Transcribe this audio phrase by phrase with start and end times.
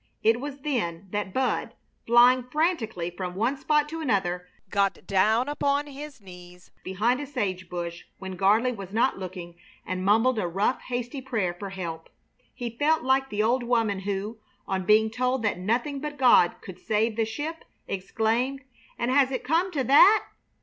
[0.23, 1.75] It was then that Bud,
[2.07, 7.69] flying frantically from one spot to another, got down upon his knees behind a sage
[7.69, 12.09] bush when Gardley was not looking and mumbled a rough, hasty prayer for help.
[12.51, 16.79] He felt like the old woman who, on being told that nothing but God could
[16.79, 18.63] save the ship, exclaimed,
[18.97, 20.23] "And has it come to that?"